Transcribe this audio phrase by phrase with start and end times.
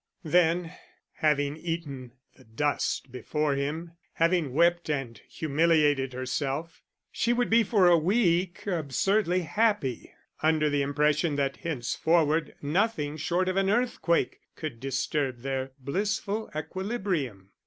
[0.25, 0.73] Then,
[1.17, 6.81] having eaten the dust before him, having wept and humiliated herself,
[7.11, 10.11] she would be for a week absurdly happy,
[10.41, 17.51] under the impression that henceforward nothing short of an earthquake could disturb their blissful equilibrium.